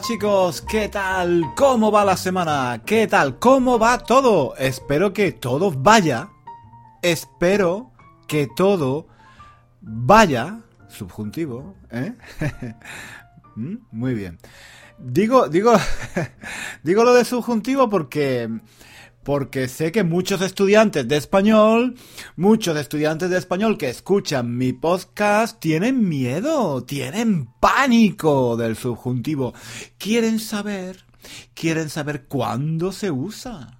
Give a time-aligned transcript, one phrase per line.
[0.00, 1.52] Chicos, ¿qué tal?
[1.54, 2.82] ¿Cómo va la semana?
[2.86, 3.38] ¿Qué tal?
[3.38, 4.56] ¿Cómo va todo?
[4.56, 6.30] Espero que todo vaya.
[7.02, 7.92] Espero
[8.26, 9.06] que todo
[9.82, 10.60] vaya.
[10.88, 12.14] Subjuntivo, ¿eh?
[13.56, 13.76] ¿Mm?
[13.92, 14.38] Muy bien.
[14.98, 15.74] Digo, digo,
[16.82, 18.48] digo lo de subjuntivo porque
[19.22, 21.96] porque sé que muchos estudiantes de español,
[22.36, 29.52] muchos estudiantes de español que escuchan mi podcast tienen miedo, tienen pánico del subjuntivo.
[29.98, 31.04] Quieren saber,
[31.54, 33.78] quieren saber cuándo se usa.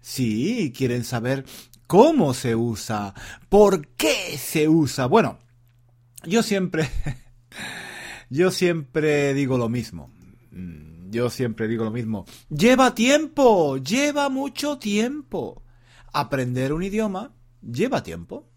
[0.00, 1.44] Sí, quieren saber
[1.86, 3.14] cómo se usa,
[3.48, 5.06] por qué se usa.
[5.06, 5.38] Bueno,
[6.24, 6.90] yo siempre,
[8.30, 10.10] yo siempre digo lo mismo
[11.12, 12.24] yo siempre digo lo mismo.
[12.48, 15.62] Lleva tiempo, lleva mucho tiempo.
[16.12, 17.32] Aprender un idioma
[17.62, 18.48] lleva tiempo.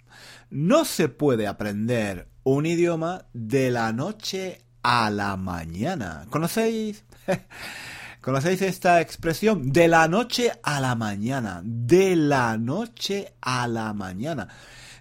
[0.49, 6.25] No se puede aprender un idioma de la noche a la mañana.
[6.29, 7.03] ¿Conocéis?
[8.21, 9.71] ¿Conocéis esta expresión?
[9.71, 11.61] De la noche a la mañana.
[11.63, 14.47] De la noche a la mañana.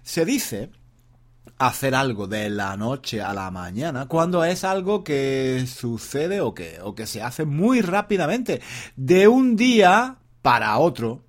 [0.03, 0.71] Se dice
[1.57, 6.79] hacer algo de la noche a la mañana cuando es algo que sucede o que,
[6.81, 8.61] o que se hace muy rápidamente,
[8.95, 11.23] de un día para otro.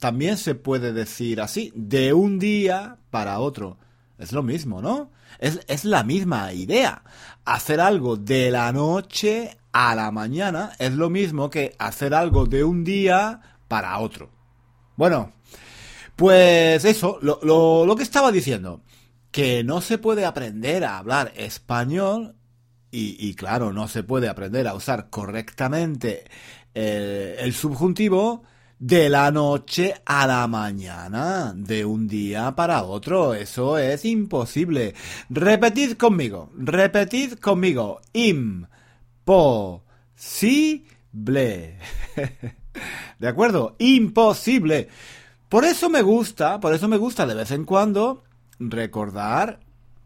[0.00, 3.78] También se puede decir así, de un día para otro.
[4.18, 5.10] Es lo mismo, ¿no?
[5.38, 7.02] Es, es la misma idea.
[7.44, 12.64] Hacer algo de la noche a la mañana es lo mismo que hacer algo de
[12.64, 14.30] un día para otro.
[14.96, 15.32] Bueno,
[16.16, 18.82] pues eso, lo, lo, lo que estaba diciendo
[19.34, 22.36] que no se puede aprender a hablar español
[22.92, 26.22] y, claro, no se puede aprender a usar correctamente
[26.72, 28.44] eh, el subjuntivo
[28.78, 33.34] de la noche a la mañana, de un día para otro.
[33.34, 34.94] Eso es imposible.
[35.30, 38.02] Repetid conmigo, repetid conmigo.
[38.12, 38.60] Imposible.
[43.18, 43.74] ¿De acuerdo?
[43.80, 44.86] Imposible.
[45.48, 48.22] Por eso me gusta, por eso me gusta de vez en cuando
[48.58, 49.60] recordar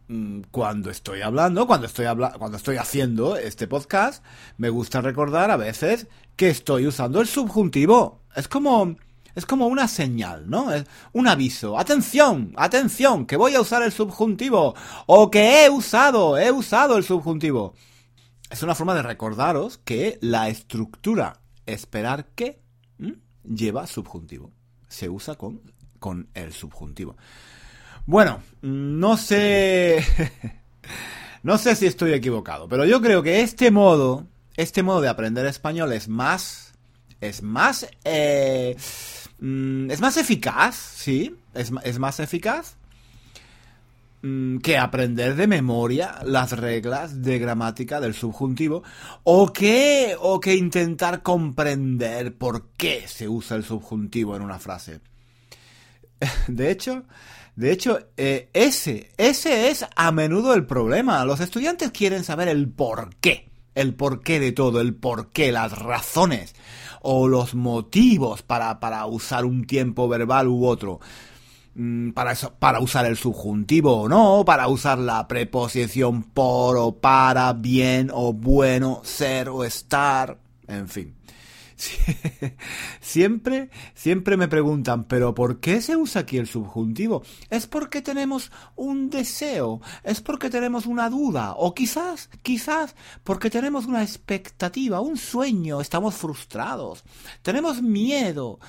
[0.07, 2.05] mm, cuando estoy hablando, cuando estoy
[2.37, 4.23] cuando estoy haciendo este podcast,
[4.57, 8.21] me gusta recordar a veces que estoy usando el subjuntivo.
[8.35, 8.95] Es como
[9.35, 10.71] es como una señal, ¿no?
[10.71, 11.79] Es un aviso.
[11.79, 17.03] Atención, atención, que voy a usar el subjuntivo o que he usado, he usado el
[17.03, 17.73] subjuntivo.
[18.49, 22.59] Es una forma de recordaros que la estructura esperar que
[23.43, 24.51] lleva subjuntivo.
[24.87, 25.61] Se usa con,
[25.99, 27.15] con el subjuntivo.
[28.05, 30.03] Bueno, no sé.
[31.43, 34.27] no sé si estoy equivocado, pero yo creo que este modo,
[34.57, 36.73] este modo de aprender español es más.
[37.21, 37.87] Es más.
[38.03, 38.75] Eh,
[39.39, 41.35] mm, es más eficaz, ¿sí?
[41.53, 42.77] Es, es más eficaz
[44.21, 48.83] mm, que aprender de memoria las reglas de gramática del subjuntivo
[49.23, 55.01] o que o que intentar comprender por qué se usa el subjuntivo en una frase.
[56.47, 57.03] De hecho,
[57.55, 61.25] de hecho, eh, ese, ese es a menudo el problema.
[61.25, 63.49] Los estudiantes quieren saber el por qué.
[63.75, 66.55] El porqué de todo, el porqué, las razones
[67.01, 70.99] o los motivos para, para usar un tiempo verbal u otro.
[71.75, 76.99] Mm, para, eso, para usar el subjuntivo o no, para usar la preposición por o
[76.99, 81.15] para, bien o bueno, ser o estar, en fin.
[83.01, 87.23] Siempre, siempre me preguntan, pero ¿por qué se usa aquí el subjuntivo?
[87.49, 89.81] ¿Es porque tenemos un deseo?
[90.03, 91.53] ¿Es porque tenemos una duda?
[91.55, 97.03] O quizás, quizás porque tenemos una expectativa, un sueño, estamos frustrados,
[97.41, 98.59] tenemos miedo.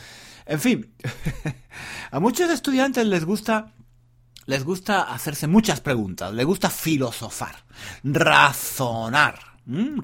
[0.46, 0.94] En fin,
[2.10, 3.74] a muchos estudiantes les gusta
[4.46, 7.64] les gusta hacerse muchas preguntas, les gusta filosofar,
[8.02, 9.49] razonar.
[9.70, 10.00] Mm,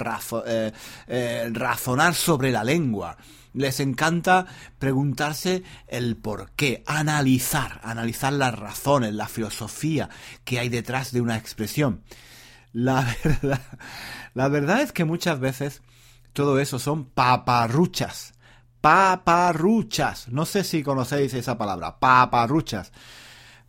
[0.46, 0.72] eh,
[1.08, 3.16] eh, razonar sobre la lengua.
[3.52, 4.46] Les encanta
[4.78, 10.08] preguntarse el por qué, analizar, analizar las razones, la filosofía
[10.44, 12.02] que hay detrás de una expresión.
[12.72, 13.60] La verdad,
[14.34, 15.82] la verdad es que muchas veces
[16.32, 18.34] todo eso son paparruchas.
[18.80, 20.28] Paparruchas.
[20.28, 21.98] No sé si conocéis esa palabra.
[21.98, 22.92] Paparruchas.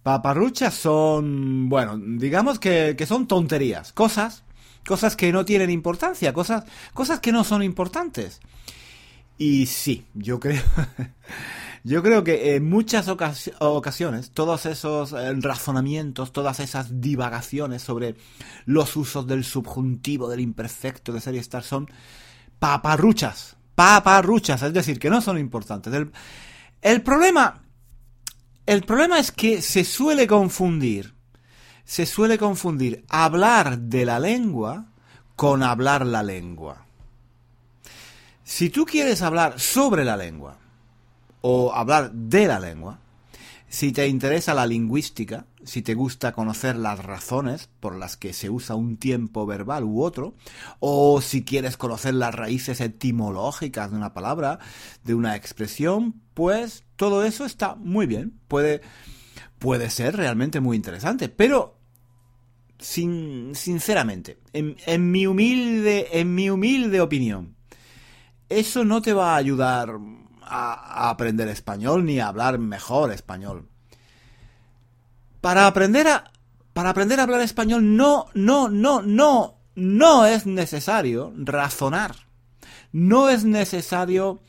[0.03, 3.93] Paparruchas son, bueno, digamos que, que son tonterías.
[3.93, 4.43] Cosas
[4.87, 6.63] cosas que no tienen importancia, cosas,
[6.93, 8.39] cosas que no son importantes.
[9.37, 10.63] Y sí, yo creo,
[11.83, 18.15] yo creo que en muchas ocasiones todos esos eh, razonamientos, todas esas divagaciones sobre
[18.65, 21.87] los usos del subjuntivo, del imperfecto, de ser y estar son
[22.57, 25.93] paparruchas, paparruchas, es decir, que no son importantes.
[25.93, 26.11] El,
[26.81, 27.61] el problema,
[28.65, 31.16] el problema es que se suele confundir
[31.87, 34.87] se suele confundir hablar de la lengua
[35.37, 36.85] con hablar la lengua.
[38.43, 40.57] Si tú quieres hablar sobre la lengua
[41.39, 42.99] o hablar de la lengua,
[43.69, 48.49] si te interesa la lingüística, si te gusta conocer las razones por las que se
[48.49, 50.35] usa un tiempo verbal u otro,
[50.79, 54.59] o si quieres conocer las raíces etimológicas de una palabra,
[55.05, 58.33] de una expresión, pues todo eso está muy bien.
[58.49, 58.81] Puede,
[59.57, 61.29] puede ser realmente muy interesante.
[61.29, 61.76] Pero,
[62.79, 67.55] sin, sinceramente, en, mi humilde, en mi humilde opinión,
[68.49, 69.97] eso no te va a ayudar
[70.41, 73.67] a, aprender español ni a hablar mejor español.
[75.41, 76.31] Para aprender a
[76.73, 82.15] para aprender a hablar español no no no no no es necesario razonar.
[82.91, 84.41] No es necesario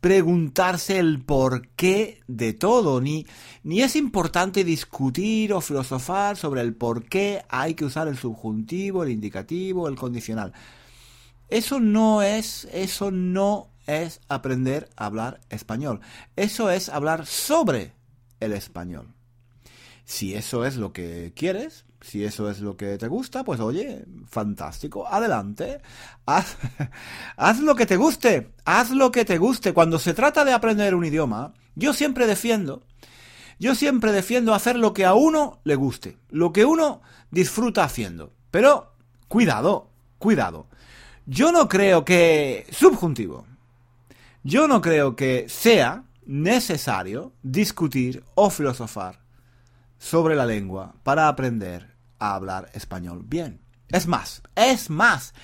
[0.00, 3.26] preguntarse el porqué de todo, ni,
[3.62, 9.02] ni es importante discutir o filosofar sobre el por qué hay que usar el subjuntivo,
[9.02, 10.52] el indicativo, el condicional.
[11.48, 16.00] Eso no es, eso no es aprender a hablar español.
[16.36, 17.92] Eso es hablar sobre
[18.38, 19.08] el español.
[20.04, 24.04] Si eso es lo que quieres, si eso es lo que te gusta, pues oye,
[24.26, 25.80] fantástico, adelante.
[27.36, 29.72] Haz, lo que te guste, haz lo que te guste.
[29.72, 32.82] Cuando se trata de aprender un idioma, yo siempre defiendo,
[33.58, 37.00] yo siempre defiendo hacer lo que a uno le guste, lo que uno
[37.30, 38.32] disfruta haciendo.
[38.50, 38.92] Pero,
[39.28, 40.66] cuidado, cuidado.
[41.24, 42.66] Yo no creo que...
[42.70, 43.46] Subjuntivo.
[44.42, 49.27] Yo no creo que sea necesario discutir o filosofar
[49.98, 53.60] sobre la lengua para aprender a hablar español bien.
[53.88, 55.34] Es más, es más,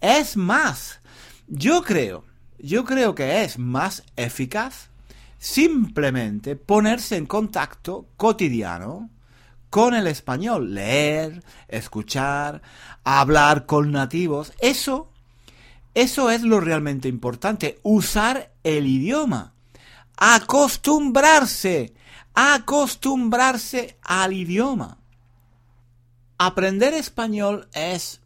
[0.00, 1.00] es más.
[1.46, 2.24] Yo creo,
[2.58, 4.90] yo creo que es más eficaz
[5.38, 9.10] simplemente ponerse en contacto cotidiano
[9.70, 12.62] con el español, leer, escuchar,
[13.04, 14.52] hablar con nativos.
[14.60, 15.10] Eso
[15.94, 19.53] eso es lo realmente importante, usar el idioma.
[20.16, 21.94] Acostumbrarse,
[22.34, 24.98] acostumbrarse al idioma.
[26.38, 28.20] Aprender español es,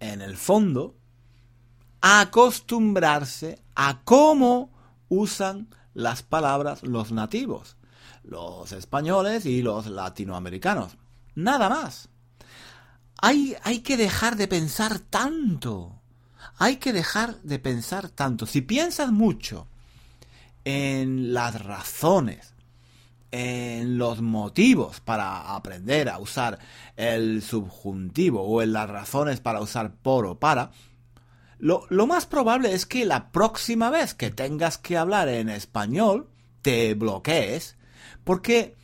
[0.00, 0.96] en el fondo,
[2.00, 4.70] acostumbrarse a cómo
[5.08, 7.76] usan las palabras los nativos,
[8.22, 10.96] los españoles y los latinoamericanos.
[11.34, 12.08] Nada más.
[13.20, 15.98] Hay, hay que dejar de pensar tanto
[16.58, 18.46] hay que dejar de pensar tanto.
[18.46, 19.68] Si piensas mucho
[20.68, 22.52] en las razones,
[23.30, 26.58] en los motivos para aprender a usar
[26.94, 30.72] el subjuntivo o en las razones para usar por o para,
[31.58, 36.28] lo, lo, más probable es que la próxima vez que tengas que hablar en español
[36.60, 37.78] te bloquees
[38.24, 38.76] porque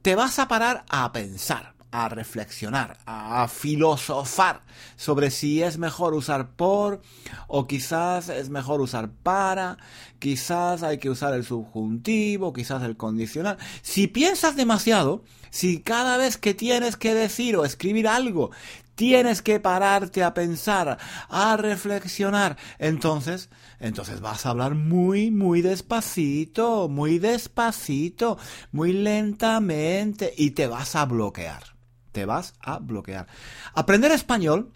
[0.00, 4.62] te vas a parar a pensar a reflexionar, a filosofar
[4.96, 7.02] sobre si es mejor usar por
[7.46, 9.76] o quizás es mejor usar para,
[10.18, 13.58] quizás hay que usar el subjuntivo, quizás el condicional.
[13.82, 18.50] Si piensas demasiado, si cada vez que tienes que decir o escribir algo
[18.94, 20.98] tienes que pararte a pensar,
[21.28, 23.48] a reflexionar, entonces,
[23.80, 28.38] entonces vas a hablar muy, muy despacito, muy despacito,
[28.70, 31.71] muy lentamente y te vas a bloquear
[32.12, 33.26] te vas a bloquear.
[33.74, 34.72] Aprender español,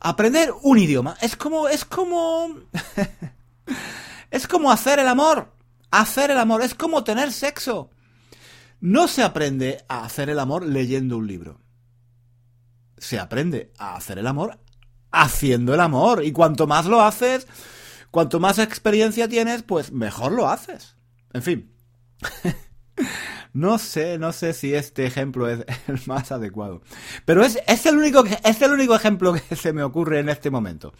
[0.00, 2.56] aprender un idioma, es como, es como,
[4.30, 5.52] es como hacer el amor.
[5.90, 7.90] Hacer el amor es como tener sexo.
[8.80, 11.60] No se aprende a hacer el amor leyendo un libro.
[12.98, 14.58] Se aprende a hacer el amor
[15.10, 16.24] haciendo el amor.
[16.24, 17.46] Y cuanto más lo haces,
[18.10, 20.96] cuanto más experiencia tienes, pues mejor lo haces.
[21.32, 21.72] En fin.
[23.56, 26.82] No sé, no sé si este ejemplo es el más adecuado.
[27.24, 30.50] Pero es, es, el único, es el único ejemplo que se me ocurre en este
[30.50, 30.92] momento.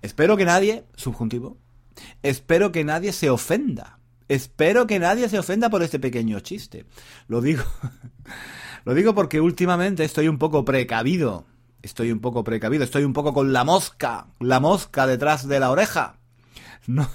[0.00, 1.58] Espero que nadie, subjuntivo,
[2.22, 3.98] espero que nadie se ofenda.
[4.28, 6.86] Espero que nadie se ofenda por este pequeño chiste.
[7.28, 7.64] Lo digo,
[8.86, 11.44] lo digo porque últimamente estoy un poco precavido.
[11.82, 15.70] Estoy un poco precavido, estoy un poco con la mosca, la mosca detrás de la
[15.70, 16.18] oreja.
[16.86, 17.10] No,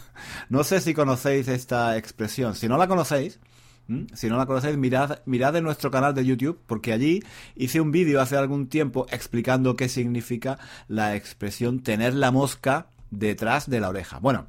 [0.50, 2.54] no sé si conocéis esta expresión.
[2.54, 3.40] Si no la conocéis,
[3.88, 4.06] ¿Mm?
[4.14, 7.24] Si no la conocéis, mirad, mirad en nuestro canal de YouTube, porque allí
[7.56, 13.70] hice un vídeo hace algún tiempo explicando qué significa la expresión tener la mosca detrás
[13.70, 14.20] de la oreja.
[14.20, 14.48] Bueno,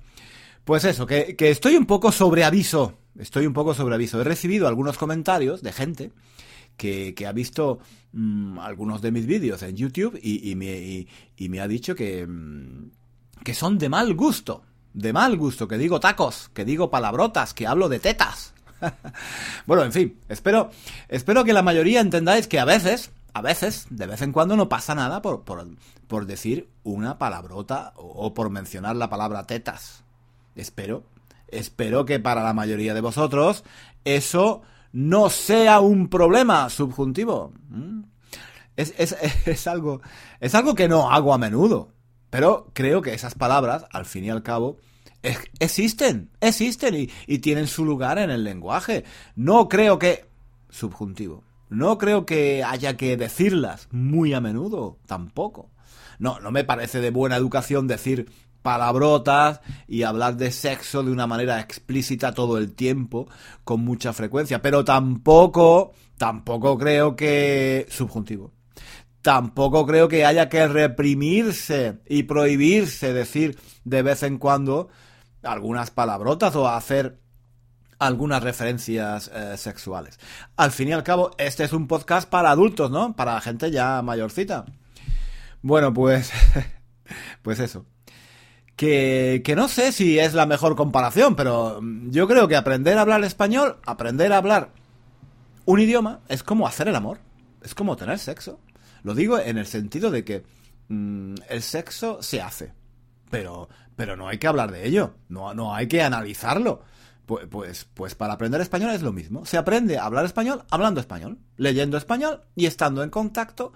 [0.65, 2.99] pues eso, que, estoy un poco sobre aviso.
[3.19, 4.21] Estoy un poco sobre aviso.
[4.21, 6.13] He recibido algunos comentarios de gente
[6.77, 7.79] que, ha visto
[8.13, 12.91] mm, algunos de mis vídeos en YouTube y, me, y, me, ha dicho que, mm,
[13.45, 14.65] que son de mal gusto.
[14.93, 18.55] De mal gusto, que digo tacos, que digo palabrotas, que hablo de tetas.
[19.67, 20.71] bueno, en fin, espero,
[21.09, 24.69] espero que la mayoría entendáis que a veces, a veces, de vez en cuando, no
[24.69, 30.05] pasa nada por, por, decir una palabrota o, por mencionar la palabra tetas.
[30.55, 31.05] Espero,
[31.49, 33.65] espero que para la mayoría de vosotros
[34.05, 37.53] eso no sea un problema subjuntivo.
[37.69, 38.03] ¿Mm?
[38.77, 39.17] Es, es,
[39.47, 40.01] es, algo,
[40.41, 41.93] es algo que no hago a menudo.
[42.31, 44.79] Pero creo que esas palabras, al fin y al cabo,
[45.59, 49.05] existen, existen y, tienen su lugar en el lenguaje.
[49.35, 50.27] No creo que...
[50.71, 51.43] Subjuntivo.
[51.69, 55.71] No creo que haya que decirlas muy a menudo, tampoco.
[56.19, 58.31] No, no me parece de buena educación decir
[58.63, 63.29] palabrotas y hablar de sexo de una manera explícita todo el tiempo,
[63.65, 64.61] con mucha frecuencia.
[64.61, 67.87] Pero tampoco, tampoco creo que...
[67.89, 68.53] Subjuntivo
[69.27, 74.89] tampoco creo que haya que reprimirse y prohibirse decir de vez en cuando
[75.47, 77.19] algunas palabrotas o hacer
[77.99, 80.19] algunas referencias eh, sexuales.
[80.57, 83.17] Al fin y al cabo, este es un podcast para adultos, ¿no?
[83.17, 84.67] Para gente ya mayorcita.
[85.63, 86.31] Bueno, pues...
[87.43, 87.87] pues eso.
[88.77, 93.03] Que, que no sé si es la mejor comparación, pero yo creo que aprender a
[93.03, 94.71] hablar español, aprender a hablar
[95.65, 97.19] un idioma, es como hacer el amor.
[97.63, 98.61] Es como tener sexo.
[99.03, 100.45] Lo digo en el sentido de que
[100.89, 102.73] mm, el sexo se hace,
[103.31, 106.83] pero, pero no hay que hablar de ello, no, no hay que analizarlo.
[107.27, 109.45] Pues, pues, pues para aprender español es lo mismo.
[109.47, 113.73] Se aprende a hablar español hablando español, leyendo español y estando en contacto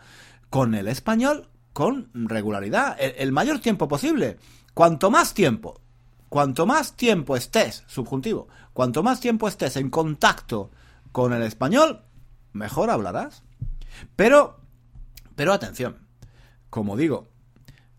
[0.50, 4.38] con el español con regularidad, el, mayor tiempo posible.
[4.74, 5.80] Cuanto más tiempo,
[6.28, 10.70] cuanto más tiempo estés, subjuntivo, cuanto más tiempo estés en contacto
[11.12, 12.02] con el español,
[12.52, 13.42] mejor hablarás.
[14.16, 14.60] Pero
[15.40, 15.96] pero atención,
[16.68, 17.30] como digo,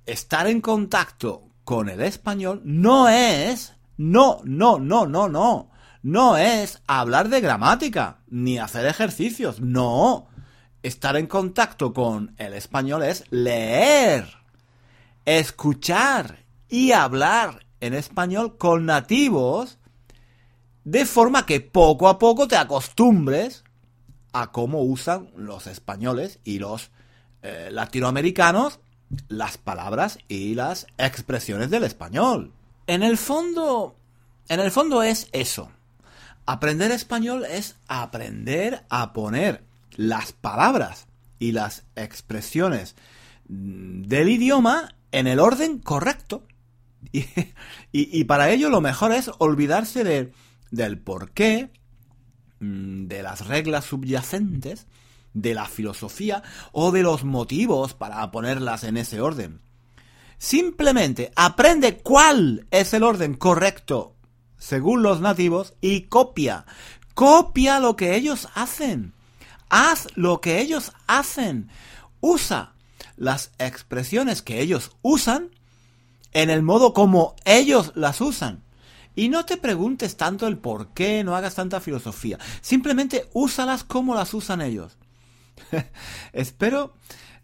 [0.05, 5.71] estar en contacto con el español no es, no, no, no, no, no,
[6.03, 10.27] no es hablar de gramática, ni hacer ejercicios, no.
[10.83, 14.25] Estar en contacto con el español es leer,
[15.25, 19.77] escuchar y hablar en español con nativos
[20.83, 23.63] de forma que poco a poco te acostumbres
[24.33, 26.91] a cómo usan los españoles y los
[27.43, 28.79] eh, latinoamericanos
[29.27, 32.53] las palabras y las expresiones del español.
[32.87, 33.95] En el fondo,
[34.49, 35.71] en el fondo es eso.
[36.45, 39.63] Aprender español es aprender a poner
[39.95, 41.07] las palabras
[41.39, 42.95] y las expresiones
[43.47, 46.43] del idioma en el orden correcto.
[47.93, 50.31] Y, para ello lo mejor es olvidarse de,
[50.69, 51.69] del porqué,
[52.61, 54.87] mm, de las reglas subyacentes
[55.33, 59.61] de la filosofía o de los motivos para ponerlas en ese orden.
[60.37, 64.15] Simplemente aprende cuál es el orden correcto
[64.57, 66.65] según los nativos y copia.
[67.13, 69.13] Copia lo que ellos hacen.
[69.69, 71.69] Haz lo que ellos hacen.
[72.21, 72.73] Usa
[73.17, 75.49] las expresiones que ellos usan
[76.33, 78.63] en el modo como ellos las usan.
[79.15, 82.39] Y no te preguntes tanto el por qué, no hagas tanta filosofía.
[82.61, 84.97] Simplemente úsalas como las usan ellos.
[86.33, 86.95] espero,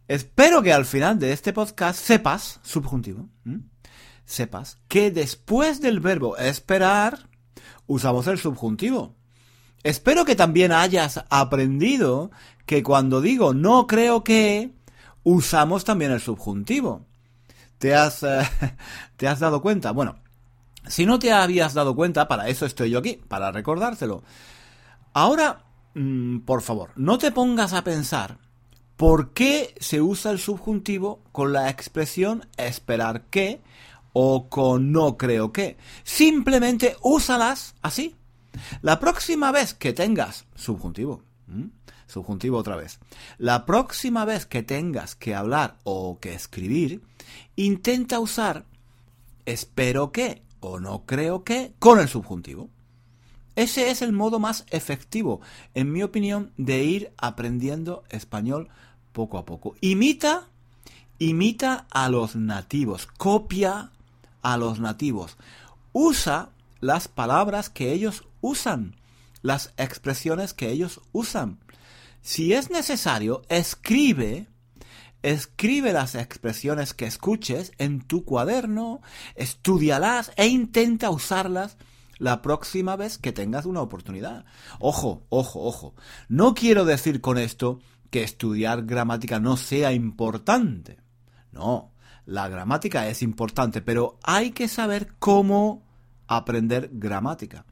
[0.08, 3.30] espero que al final de este podcast sepas, subjuntivo,
[4.26, 7.30] sepas que después del verbo esperar
[7.86, 9.16] usamos el subjuntivo.
[9.84, 12.32] Espero que también hayas aprendido
[12.66, 14.74] que cuando digo no creo que,
[15.28, 17.06] usamos también el subjuntivo.
[17.80, 18.48] ¿Te has, eh,
[19.18, 19.92] ¿Te has dado cuenta?
[19.92, 20.20] Bueno,
[20.88, 24.24] si no te habías dado cuenta, para eso estoy yo aquí, para recordártelo.
[25.12, 25.66] Ahora
[25.98, 28.38] Mm, por favor, no te pongas a pensar
[28.98, 33.62] por qué se usa el subjuntivo con la expresión esperar que
[34.14, 35.76] o con no creo que.
[36.04, 38.16] Simplemente úsalas así.
[38.84, 41.24] La próxima vez que tengas subjuntivo,
[42.06, 43.00] subjuntivo otra vez,
[43.40, 47.02] la próxima vez que tengas que hablar o que escribir,
[47.56, 48.66] intenta usar
[49.46, 52.70] espero que o no creo que con el subjuntivo.
[53.58, 55.42] Ese es el modo más efectivo,
[55.74, 58.70] en mi opinión, de ir aprendiendo español
[59.14, 59.76] poco a poco.
[59.82, 60.48] Imita,
[61.18, 63.90] imita a los nativos, copia
[64.44, 65.38] a los nativos.
[65.92, 68.96] Usa las palabras que ellos usan,
[69.42, 71.58] las expresiones que ellos usan.
[72.22, 74.46] Si es necesario, escribe,
[75.24, 79.02] escribe las expresiones que escuches en tu cuaderno,
[79.34, 81.76] estudialas e intenta usarlas
[82.18, 84.46] la próxima vez que tengas una oportunidad.
[84.80, 85.96] Ojo, ojo, ojo.
[86.30, 90.98] No quiero decir con esto que estudiar gramática no sea importante.
[91.52, 91.94] No,
[92.26, 95.86] la gramática es importante, pero hay que saber cómo
[96.28, 97.66] aprender gramática.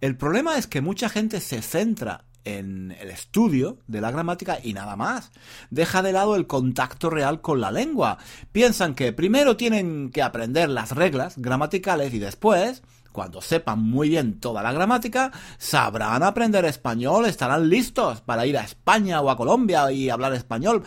[0.00, 4.72] El problema es que mucha gente se centra en el estudio de la gramática y
[4.72, 5.30] nada más.
[5.70, 8.18] Deja de lado el contacto real con la lengua.
[8.52, 12.82] Piensan que primero tienen que aprender las reglas gramaticales y después,
[13.12, 18.64] cuando sepan muy bien toda la gramática, sabrán aprender español, estarán listos para ir a
[18.64, 20.84] España o a Colombia y hablar español.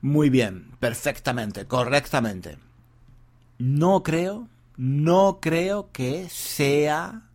[0.00, 2.58] Muy bien, perfectamente, correctamente.
[3.58, 7.28] No creo, no creo que sea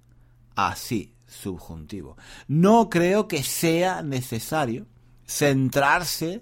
[0.55, 2.17] así subjuntivo.
[2.47, 4.87] No creo que sea necesario
[5.27, 6.41] centrarse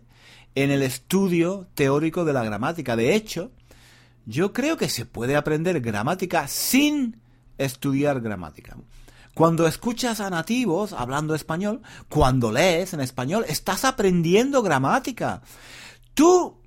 [0.56, 2.96] en el estudio teórico de la gramática.
[2.96, 3.52] De hecho,
[4.25, 7.22] yo creo que se puede aprender gramática sin
[7.58, 8.78] estudiar gramática.
[9.34, 15.42] Cuando escuchas a nativos hablando español, cuando lees en español, estás aprendiendo gramática.
[16.14, 16.58] Tú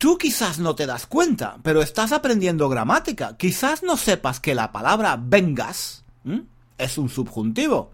[0.00, 3.36] Tú quizás no te das cuenta, pero estás aprendiendo gramática.
[3.36, 6.04] Quizás no sepas que la palabra vengas
[6.78, 7.90] es un subjuntivo.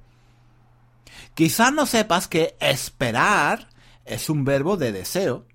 [1.35, 3.71] Quizás no sepas que esperar
[4.05, 5.47] es un verbo de deseo.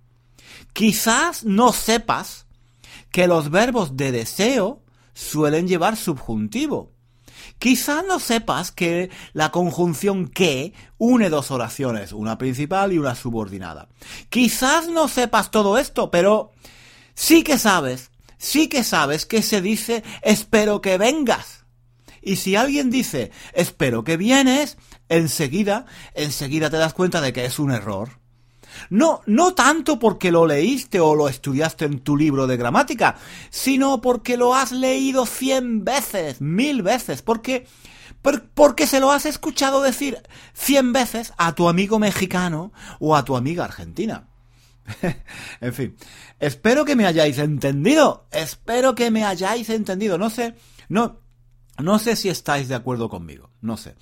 [0.73, 2.47] Quizás no sepas
[3.11, 4.81] que los verbos de deseo
[5.21, 6.91] suelen llevar subjuntivo.
[7.59, 13.87] Quizás no sepas que la conjunción que une dos oraciones, una principal y una subordinada.
[14.29, 16.51] Quizás no sepas todo esto, pero
[17.13, 21.65] sí que sabes, sí que sabes que se dice espero que vengas.
[22.21, 24.77] Y si alguien dice, espero que vienes,
[25.09, 28.20] enseguida, enseguida te das cuenta de que es un error.
[28.89, 33.17] No, no tanto porque lo leíste o lo estudiaste en tu libro de gramática,
[33.49, 37.67] sino porque lo has leído cien veces, mil veces, porque,
[38.53, 40.21] porque se lo has escuchado decir
[40.53, 44.27] cien veces a tu amigo mexicano o a tu amiga argentina.
[45.61, 45.95] en fin,
[46.39, 50.55] espero que me hayáis entendido, espero que me hayáis entendido, no sé,
[50.89, 51.19] no,
[51.77, 53.95] no sé si estáis de acuerdo conmigo, no sé.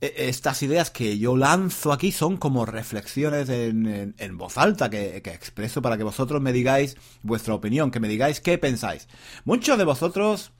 [0.00, 5.82] E, estas ideas que yo lanzo aquí son como reflexiones en, voz alta que, expreso
[5.82, 9.08] para que vosotros me digáis vuestra opinión, que me digáis qué pensáis.
[9.44, 10.52] Muchos de vosotros,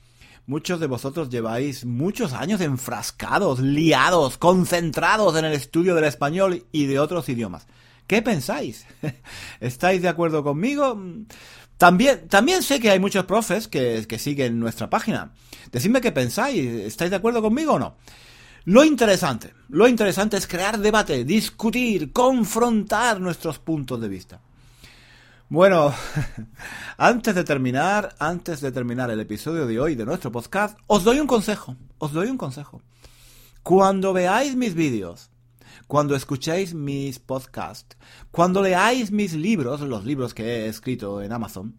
[0.47, 6.87] muchos de vosotros lleváis muchos años enfrascados, liados, concentrados en el estudio del español y
[6.87, 7.67] de otros idiomas.
[8.07, 8.87] ¿Qué pensáis?
[9.61, 11.01] ¿Estáis de acuerdo conmigo?
[11.79, 15.33] También, también sé que hay muchos profes que, que siguen nuestra página.
[15.73, 17.97] Decidme qué pensáis, ¿estáis de acuerdo conmigo o no?
[18.65, 24.41] Lo interesante, lo interesante es crear debate, discutir, confrontar nuestros puntos de vista.
[25.49, 25.95] Bueno,
[26.99, 31.21] antes de terminar, antes de terminar el episodio de hoy de nuestro podcast, os doy
[31.21, 32.83] un consejo, os doy un consejo.
[33.63, 35.31] Cuando veáis mis vídeos,
[35.87, 37.97] cuando escuchéis mis podcasts,
[38.31, 41.77] cuando leáis mis libros, los libros que he escrito en Amazon,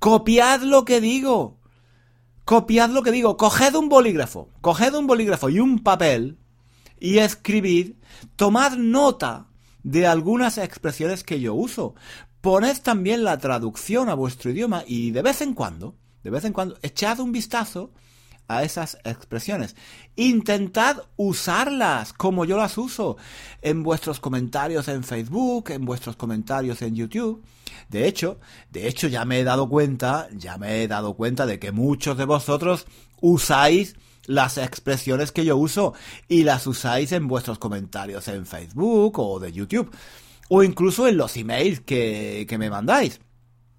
[0.00, 1.60] copiad lo que digo.
[2.44, 3.36] Copiad lo que digo.
[3.36, 6.38] Coged un bolígrafo, coged un bolígrafo y un papel
[7.00, 7.94] y escribid,
[8.36, 9.48] tomad nota
[9.82, 11.94] de algunas expresiones que yo uso.
[12.40, 16.52] Poned también la traducción a vuestro idioma y de vez en cuando, de vez en
[16.52, 17.92] cuando, echad un vistazo
[18.48, 19.76] a esas expresiones.
[20.16, 23.16] Intentad usarlas como yo las uso
[23.62, 27.42] en vuestros comentarios en Facebook, en vuestros comentarios en YouTube.
[27.88, 28.38] De hecho,
[28.70, 32.16] de hecho ya me he dado cuenta, ya me he dado cuenta de que muchos
[32.16, 32.86] de vosotros
[33.20, 35.94] usáis las expresiones que yo uso
[36.28, 39.90] y las usáis en vuestros comentarios en Facebook o de YouTube
[40.48, 43.20] o incluso en los emails que, que me mandáis.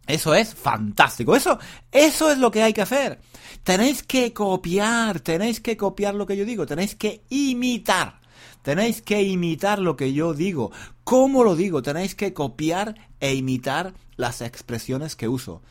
[0.08, 1.36] Eso es fantástico.
[1.36, 1.58] Eso,
[1.92, 3.20] eso es lo que hay que hacer.
[3.64, 8.20] Tenéis que copiar, tenéis que copiar lo que yo digo, tenéis que imitar.
[8.62, 10.72] Tenéis que imitar lo que yo digo.
[11.04, 11.82] ¿Cómo lo digo?
[11.82, 15.62] Tenéis que copiar e imitar las expresiones que uso.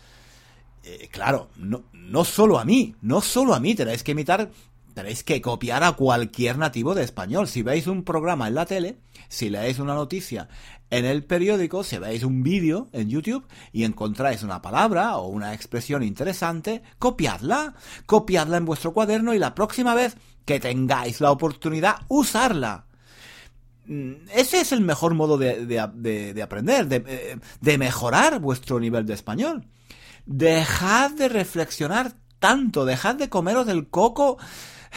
[0.85, 4.51] Eh, claro, no, no solo a mí, no solo a mí, tenéis que imitar
[4.95, 7.49] tenéis que copiar a cualquier nativo de español.
[7.49, 10.49] Si veis un programa en la tele, si leéis una noticia
[10.99, 15.55] en el periódico, si veis un vídeo en YouTube y encontráis una palabra o una
[15.55, 17.75] expresión interesante, copiadla,
[18.07, 22.87] copiadla en vuestro cuaderno y la próxima vez que tengáis la oportunidad, usarla.
[23.87, 29.67] Mm, ese es el mejor modo de, aprender, de, de mejorar vuestro nivel de español.
[30.27, 34.39] Dejad de reflexionar tanto, dejad de comeros el coco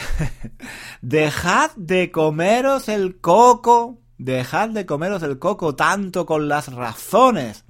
[1.02, 4.00] Dejad de comeros el coco.
[4.18, 7.64] Dejad de comeros el coco tanto con las razones.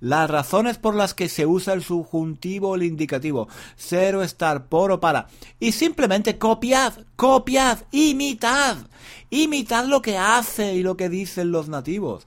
[0.00, 3.48] Las razones por las que se usa el subjuntivo o el indicativo.
[3.76, 5.28] Cero, estar, por o para.
[5.60, 8.78] Y simplemente copiad, copiad, imitad.
[9.30, 12.26] Imitad lo que hace y lo que dicen los nativos.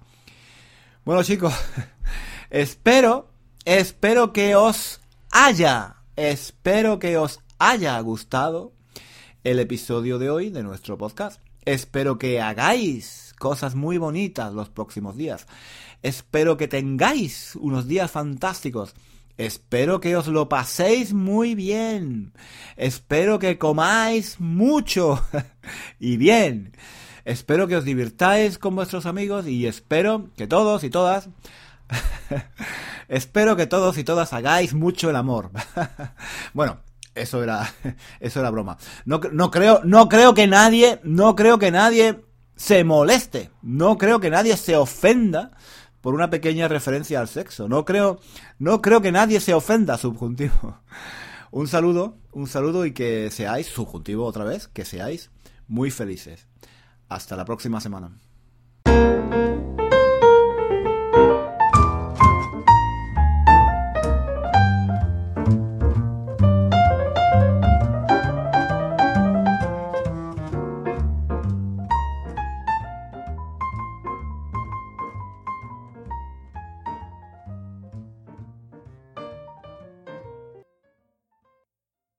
[1.04, 1.54] Bueno chicos,
[2.50, 3.30] espero,
[3.66, 8.72] espero que os haya, espero que os haya gustado
[9.44, 11.42] el episodio de hoy de nuestro podcast.
[11.66, 15.48] Espero que hagáis cosas muy bonitas los próximos días.
[16.02, 18.94] Espero que tengáis unos días fantásticos.
[19.38, 22.32] Espero que os lo paséis muy bien.
[22.78, 25.22] Espero que comáis mucho
[26.00, 26.74] y bien.
[27.26, 31.30] Espero que os divirtáis con vuestros amigos y espero que todos y todas
[33.08, 35.52] espero que todos y todas hagáis mucho el amor.
[36.54, 36.80] bueno,
[37.14, 37.74] eso era
[38.20, 38.78] eso era broma.
[39.06, 42.25] No, no creo no creo que nadie no creo que nadie
[42.56, 43.52] se moleste.
[43.62, 45.52] No creo que nadie se ofenda
[46.02, 47.68] por una pequeña referencia al sexo.
[47.68, 48.20] No creo,
[48.60, 50.80] no creo que nadie se ofenda, subjuntivo.
[51.52, 55.32] Un saludo, un saludo y que seáis, subjuntivo otra vez, que seáis
[55.70, 56.48] muy felices.
[57.08, 58.12] Hasta la próxima semana.